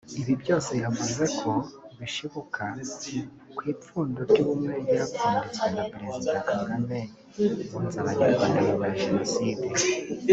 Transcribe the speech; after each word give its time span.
Ibi 0.21 0.33
byose 0.41 0.71
yavuze 0.83 1.23
ko 1.39 1.51
bishibuka 1.99 2.63
ku 3.55 3.61
ipfundo 3.73 4.19
ry’Ubumwe 4.29 4.73
ryapfunditswe 4.85 5.65
na 5.75 5.83
Perezida 5.91 6.33
Kagame 6.49 6.99
wunze 7.71 7.97
Abanyarwanda 8.01 8.57
nyuma 8.67 8.85
ya 8.89 8.95
Jenoside 9.03 9.67